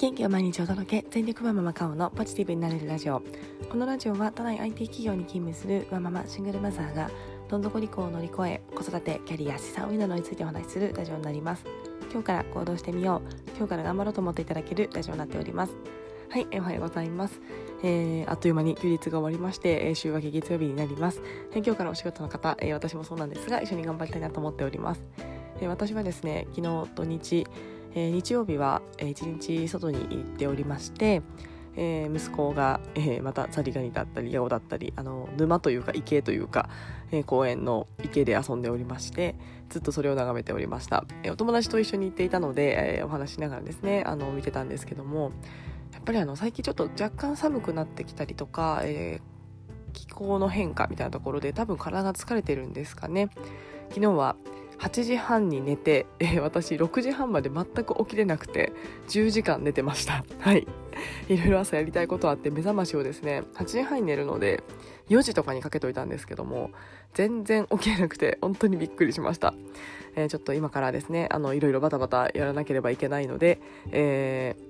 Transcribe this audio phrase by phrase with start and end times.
[0.00, 3.20] 元気を毎日お届け全力ワンママカオのポジティブになれるラジオ。
[3.68, 7.10] このラジオは都内 IT 企業に勤務するワンママシングルマザーが
[7.48, 11.64] どん底離婚を乗り越え子育てキャリア資産運などについてお話しするラジオになります。
[12.12, 15.74] 今日から行動してみよう今日から頑張ろうと思っていただけるラジオになっております。
[16.30, 17.40] はい、おはようございます、
[17.82, 21.22] えー、あっという間に休日が終わりまして、えー、週明け月曜日になります、
[21.52, 25.02] えー、今日からお仕事の方、えー、私もそうなんですが一緒に頑張りたいなと思っております、
[25.62, 27.46] えー、私はですね昨日土日
[27.98, 31.20] えー、日曜日は一日外に行っておりまして、
[31.74, 36.68] えー、息子が、えー、またザリガニだったりヤゴだったりあの沼というか池というか、
[37.10, 39.34] えー、公園の池で遊んでおりまして
[39.68, 45.32] ずっとそれを眺めておりました、えー、お友達と一緒に行っていたので、えー、お話しながらですねあの見てたんですけども
[45.92, 53.28] やっぱりあの最近ちょっと若干寒くなってきたりとか、えー、気候の変化みたいなところで多分体が疲れてるんですかね。
[53.88, 54.36] 昨日は
[54.78, 58.72] 8時半に寝て、えー、 私6時半まで全く起きれなくて
[59.08, 60.24] 10時間寝てました。
[60.40, 60.66] はい。
[61.28, 64.64] いろいろ朝やりたいことあって目覚ましをですね8時半に寝るので
[65.10, 66.72] 4時とかにかけといたんですけども
[67.14, 69.54] 全然起きれなくて本当にびっくりしました、
[70.16, 73.60] えー、ちょっと今からですねあのいろいろバタバタやらなければいけないので、
[73.92, 74.67] えー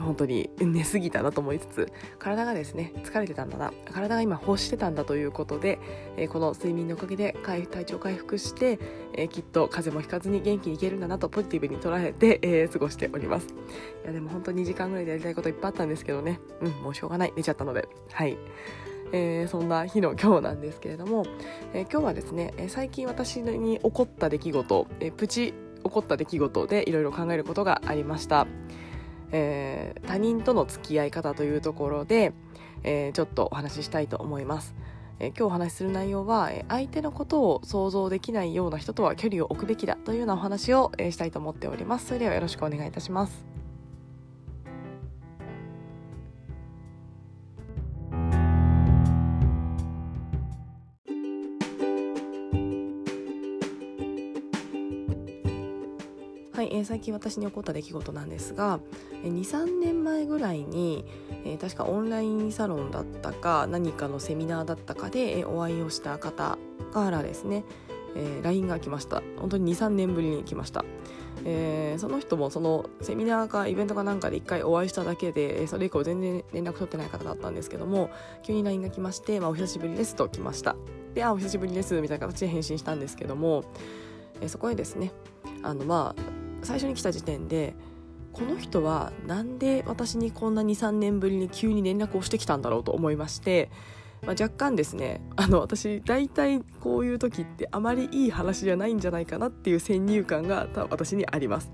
[0.00, 3.72] 本当に寝すぎたなと思いつつ体がですね疲れてたんだな。
[3.92, 5.78] 体が今欲してたんだということで、
[6.16, 8.78] えー、この睡眠のおかげで体調回復して、
[9.14, 13.48] えー、きっと風邪もひかずに元気にいけるんだなとポジティブに捉えて、えー、過ごしております。
[14.04, 16.40] いやでも本当2時間ぐらいでやりたいこといっぱいあったんですけどね。
[16.60, 17.32] うんもうしょうがない。
[17.36, 17.88] 寝ちゃったので。
[18.12, 18.36] はい。
[19.12, 21.24] えー、そんな日の今日なんですけれども、
[21.72, 28.46] えー、今日はですね、えー、最近私に起こった出来事、え、プチ起こった出来事でいろいろ考えることがありました。
[29.32, 32.32] えー、他人との付き合い方というところで、
[32.82, 34.74] えー、ちょっとお話ししたいと思います。
[35.18, 42.06] えー、今日お話しする内容は、え相手のことを想像できないような人とは距離を置くべきだというようなお話を、えしたいと思っております。
[42.06, 43.59] それではよろしくお願いいたします。
[56.70, 58.80] えー、最近私に起こった出来事なんですが、
[59.24, 61.04] えー、23年前ぐらいに、
[61.44, 66.58] えー、確かオンラインサロンだったか何かのセミナーだったかで、えー、お会いをした方
[66.92, 67.64] からですね、
[68.14, 69.22] えー、LINE が来ました。
[69.38, 70.84] 本当に23年ぶりに来ました、
[71.44, 78.10] えー、その人もそのセミナーかイベントかなんかで1回お会いしただけでそれ以降全然連絡取ってない方だったんですけども
[78.42, 80.76] 急に LINE が来まして、まあ、お久しぶりですと来ました。
[81.14, 83.64] であお久しぶりですみたいな形で返信したんですけども、
[84.40, 85.10] えー、そこへですね
[85.62, 87.74] あのまあ最初に来た時点で
[88.32, 93.70] この人はなんで私にこんな23年ぶりに急に連絡をしてきたんだろうと思いまして、
[94.22, 101.72] まあ、若干ですねあの私大体こういう時ってあまりいい話じゃないんじゃないかなっていう先入観が私にあります。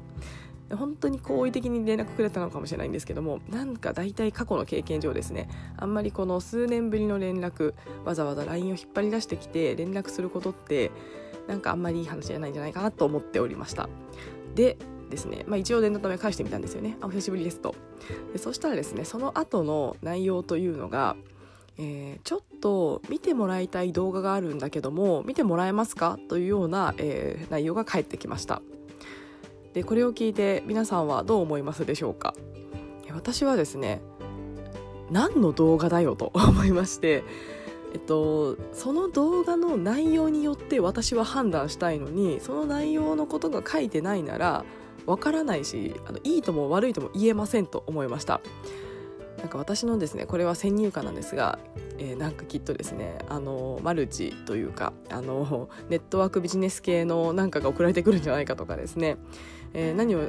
[0.75, 10.91] 本当に好意的に連絡くれたのかもしれないんですけどもなんか大体過去の経験上ですねあんまりこの数年ぶりの連絡わざわざ LINE を引っ張り出してきて連絡することって
[11.47, 13.89] なんかあんまりいい話じゃないんじゃないかなと思っておりました
[14.57, 14.77] で
[15.11, 16.97] ですね、まあ、一応念のため返してみたんですよね。
[17.01, 17.77] あお久しぶりですと。
[18.33, 21.15] でそしたらですねその後の内容というのが、
[21.79, 28.63] えー、ちょっと見てもらいたい動画があるんだけども見てもらえますかというような、えー、内容が返ってきました。
[29.75, 32.35] でこれを聞いて皆さんはどう思いますでしょうか。
[33.15, 34.01] 私はですね
[35.11, 37.23] 何の動画だよと思いまして
[37.97, 44.67] えっと、その動画の内容によって私は判断したいのにその内容のことが書いてないなら
[45.07, 48.43] わからないしあのいいとも悪いとも言えませんと思いました。
[49.39, 51.59] なんか私のですねこれは先入観なんですが、
[51.97, 59.17] えー、なんかきっとですねあのマルチというかあのネットワークビジネス系のなんかが送られてくるんじゃないかとかですね、
[59.73, 60.29] えー、何を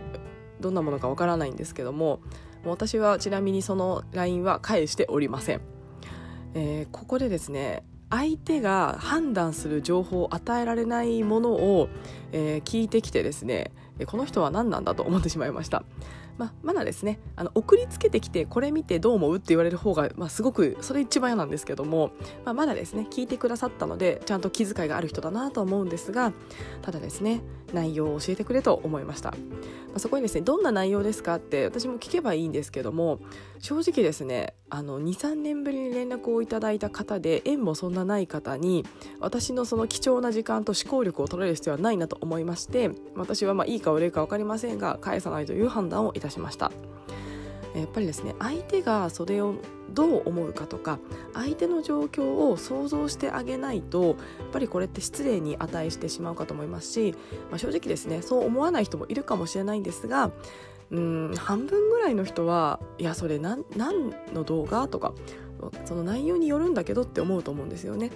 [0.61, 2.21] どんなものかわからないんですけども
[2.63, 5.76] 私はちなみにその LINE は返しておりません。
[6.59, 11.87] えー、ここでですね相手が判断する情報を与えられないものを、
[12.31, 13.71] えー、聞いてきてですね
[14.07, 15.83] この人は何なんだと思ってしまいました。
[16.37, 22.11] ま、まだですねあの送りつけてきてこれ見てどう思うって言われる方が、まあ、すごくそれ一番嫌なんですけども、
[22.45, 26.33] まあ、まだですね聞いてくださったのでちゃんと気遣いがある人だなと思うんですが
[26.83, 27.41] ただですね
[27.73, 29.37] 内容を教えてくれと思いました、ま
[29.95, 33.19] あ、そこにですねどんな内容ですかって私も聞けばいいんですけども
[33.59, 38.85] 正直ですね23年ぶりに連絡をいただいた方で縁もそんなない方に
[39.19, 46.71] 私のその貴重な時間と思考力を取られる必要はないなと思いまして私はまあいいか悪いか分かりませんが返さないという判断をいたしました。
[47.79, 49.55] やっぱりですね相手がそれを
[49.89, 50.99] どう思うかとか
[51.33, 54.15] 相手の状況を想像してあげないとやっ
[54.51, 57.15] ぱりこれって失礼に値してしまうかと思いますし、
[57.49, 60.31] まあ、正直ですねそう思わない人もいるかもしれないんですが
[60.91, 65.13] うん半分ぐらいの人はいやそれ何何の動画とか
[65.85, 68.11] その内容によるんだけどって思うと思うんですよね。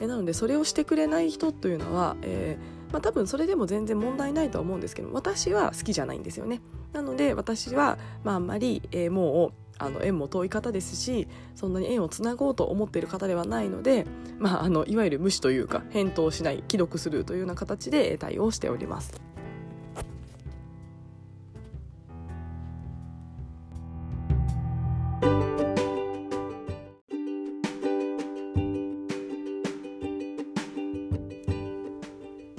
[0.00, 6.60] えなのでそれをしてくれない人というのは、えー、まあ、多分それでも全然問題ないとは思うんですけど私は好きじゃないんですよね。
[6.92, 14.06] なので私は、まあ、あんまり、えー、もうあの縁も遠い方ですしそんなに縁をつなごうと思っている方ではないので、
[14.38, 19.20] まあ、あのいわゆる無視というか返答しない既読するというような形で対応しております。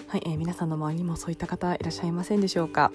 [0.10, 2.92] はい、えー、皆さんの周りにもそういった方いらっしゃいませんでしょうか、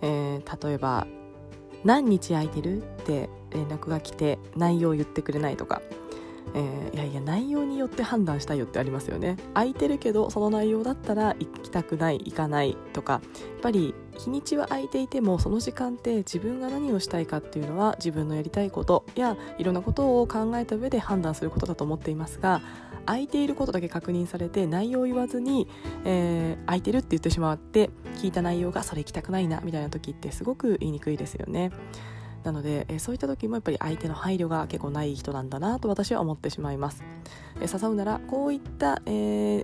[0.00, 1.06] えー、例えば
[1.84, 5.82] 「何日空いてる?」って連絡が来て内容を言ってくれないとか、
[6.54, 13.22] えー、いやいや内容によって判断したいよってありますよね空いてるけどその内容だったら行きたくない行かないとかやっ
[13.62, 22.60] ぱり日にちは空いていてもその時間って自分が何をしたいかっていうのは自分のやりたいことやいろんなことを考えた上で判断することだと思っていますが
[23.06, 25.68] 空いていることだけ確認されて内容を言わずに、
[26.04, 31.72] えー、空いてるって言ってしまって聞いた内容がそれ行きたくないなみたいな時ってすごく言いにくいですよね。
[32.44, 37.04] なので、えー、そういった時もやっぱり相手の配慮が結構ない人なんだなと私は思ってしまいます。
[37.60, 39.10] えー、誘うならこういった、え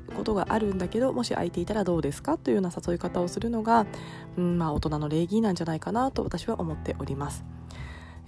[0.06, 3.86] ー、ことがあるんだけどもし空いていたらどうですかというような誘い方をするのが、
[4.36, 7.44] うんまあ、大人の礼儀なんじゃないかなと私は思っております。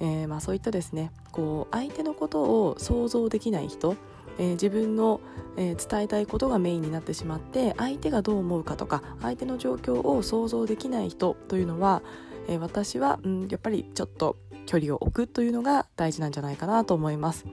[0.02, 3.97] えーまあ、そういったですねこう相手のことを想像できない人
[4.41, 5.20] えー、自分の、
[5.56, 12.02] えー、伝えたいことがメインになってしまって相手がどう思うかとか相手の状況を想像できない人というのは、
[12.50, 14.37] えー、私は、うん、やっぱりちょっと
[14.67, 17.47] 距離を置くというのが大事なんじゃないかなと思います。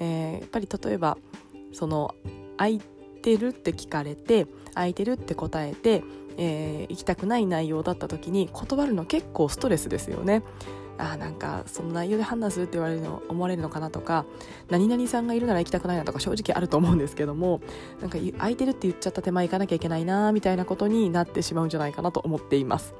[0.00, 1.18] えやっぱり例えば
[1.72, 2.14] その
[2.56, 6.04] 空いてるって聞かれて空いてるって答えて、
[6.36, 10.42] え行きたくない内容だった時に断るの結構ストレスですよね。
[10.98, 14.26] あなんかその内容で判断するって言われるの思われるのかなとか
[14.68, 17.60] 何々さんがいるなら行きたくないなとか正直あると思うんですけども
[18.00, 22.94] なんか空いてるって言っちゃった手前行かなきゃいけないなみたいなことになってしまうんじゃないかなと思っています。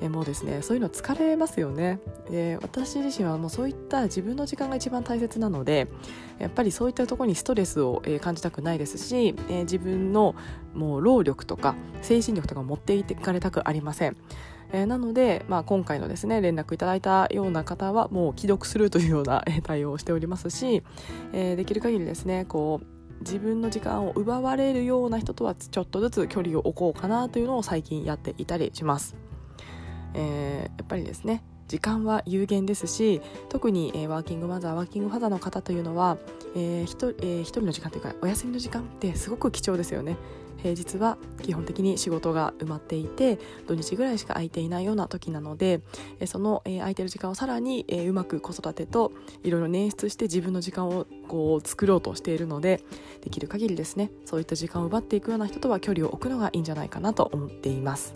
[0.00, 1.98] えもうですねそういうの疲れますよね、
[2.30, 5.88] え私自身はもうそういった自分の時間が一番大切なので
[6.38, 10.34] やっぱりそういったところにストレスを、え感じたくないですし、え自分の
[10.74, 14.16] もう労力とか精神力とか持っていかれたくありません
[14.70, 20.82] えー、なので、まあ、今回のですね連絡いただいたような方はもう既読するというようなえ対応をしておりますし、
[21.32, 29.16] えー、できる限りですねこう自分の時間を奪われるような人とはちょっとずつ距離を置こうかなというのを最近やっていたりします。
[30.14, 33.20] えー、やっぱりですね時間は有限ですし
[33.50, 36.16] 特に、えー、ワーキングマザーワーキングファザーの方というのは、
[36.56, 40.16] えー、ひとえー、一人の時間というかお休みの時間ってすごく貴重ですよね
[40.58, 45.82] 平日は基本的に仕事が埋まっていて土日ぐらいしか空いていないような時なので
[46.26, 49.12] その空いてる時間をさらにうまく子育てと
[49.44, 52.82] いろいろ捻出して自分の時間をこう作ろうとしているので
[53.22, 58.14] できる限りですねそういった時間を奪っていくような人とは距離を置くのがいいんじゃないかなと思っています。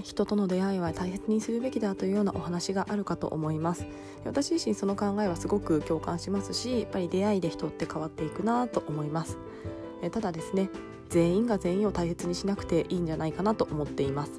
[0.00, 3.86] ね人との出会いは大切にするべきだというようなお話があるかと思います。
[4.24, 9.38] 私自身その考えはすごく共感しますしやっぱり出会いで人って変わっていくなと思います、
[10.02, 10.68] え、ただですね
[11.08, 14.32] 全員が全員を大切にしなくていいんじゃないかなと思っています。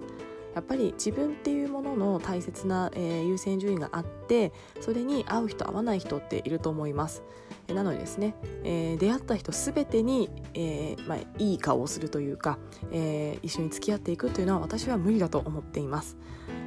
[0.56, 7.24] やっぱり自分っていうものの大切な、えー、優先順位があってそれに合う人合わない人っていると思います。
[7.68, 12.58] なのでですね、えー、出会った人全てに、えーまあ、いい顔をするというか、
[12.92, 16.18] えー、一緒に付き合っていくというのは私は無理だと思っています。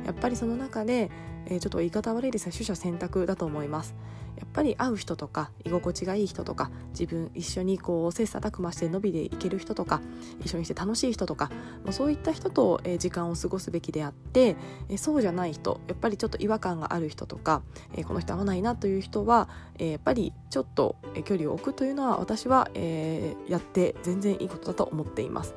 [0.05, 1.11] やっぱりその中で、
[1.47, 3.95] えー、ちょっと言い方悪いですが取捨選択だと思います
[4.37, 10.01] やっぱり会う人とか居心地がいい人とか自分一緒にこう切磋琢磨して伸びていける人とか
[10.41, 11.51] 一緒にして楽しい人とか
[11.85, 14.57] もうそういった人と、え時間を過ごすべきであって、
[14.89, 17.63] えそうじゃない人やっぱりちょっと違和感がある人とか、
[17.95, 25.55] えこの人合わないなという人は、えやっぱりちょっと距離を置くというのは私は、えやって全然いいことだと思っています。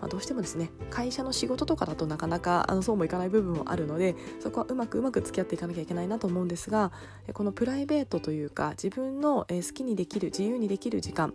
[0.00, 6.92] まあ、どうしてもですね会社の仕事とかだとなかなかあのそうもいかない部分もあるのでそこはうまくうまく付き合っていかなきゃいけないなと思うんですが
[7.32, 11.32] このプライベートというか自分の好きにできる自由にできる時間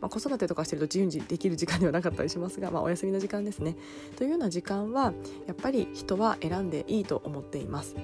[0.00, 3.76] まあ、子育てとかしてると自由にできる時間ではなかったりしますが、まあ、お休みの時間ですね
[4.16, 5.12] というような時間は
[5.46, 7.96] やっぱり人は選んでいいと思っています。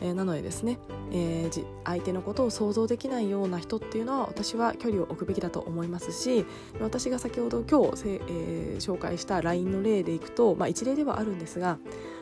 [0.00, 0.78] えー、なのでですね、
[1.12, 6.44] えー、相手のことを想像できないような人っていうのは私は距離を置くべきだと思いますし
[6.80, 11.78] 私が先ほど今日、えー、紹介した LINE の例でいくと、まあ、一例ではあるんですが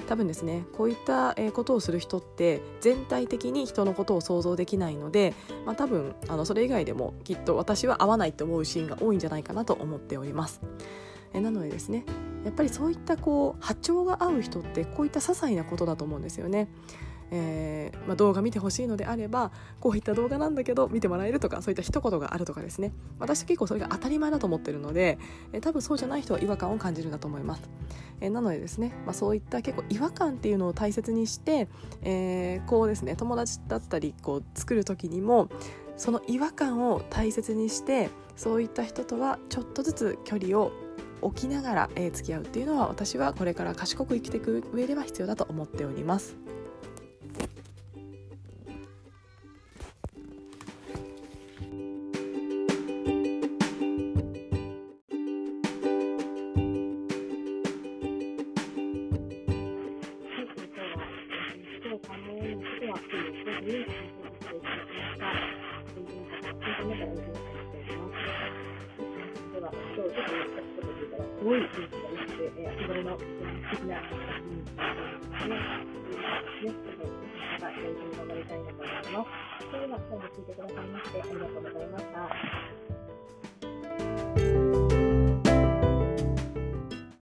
[0.07, 10.61] 多分ですねこういったことをする人って全体的に人のことを想像できないので、まあ、多分あのそれ以外でもきっと私は合わないと思うシーンが多いんじゃないかなと思っております。
[11.33, 12.05] えなのでですね
[12.45, 16.69] やっぱりそういったこう波長が合う人ってこういった些細なことだと思うんですよね。
[17.37, 19.51] えー、まあ、動画見てほしいのであれば
[19.81, 25.19] こういった動画なんだけど見てもらえるとかそういった一言があるとかですね私結構それが当たり前だと思ってるので、
[25.53, 27.63] えー、多分そうじゃない人は違和感を感じるんだと思います、
[28.21, 31.69] えー、なのでですね、まあ、そういった結構違和感っていうのを大切にして、
[32.03, 35.49] えこうですね友達だったりこう作る時にも
[35.97, 40.73] その違和感を大切にしてそういった人とはちょっとずつ距離を
[41.23, 46.37] 置きながら、え付き合うっていうのは私はこれから賢く生きていく上では必要だと思っております。
[70.15, 73.25] ことで、ことというか、すごい人気が良くて、えー、憧れの素
[73.71, 75.59] 敵な作品ですね。
[76.65, 76.73] ね、
[77.53, 79.67] また勉強に頑張りたいなと思います。
[79.71, 82.84] それでは、今日も聞いてくださいまして、ありがとうございました。